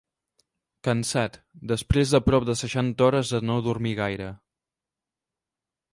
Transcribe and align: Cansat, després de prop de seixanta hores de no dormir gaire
Cansat, 0.87 1.37
després 1.73 2.15
de 2.15 2.21
prop 2.29 2.47
de 2.51 2.57
seixanta 2.63 3.07
hores 3.09 3.35
de 3.35 3.45
no 3.51 3.61
dormir 3.69 3.95
gaire 4.03 4.35